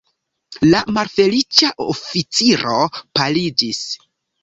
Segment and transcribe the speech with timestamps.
[0.67, 3.87] La malfeliĉa oficiro paliĝis.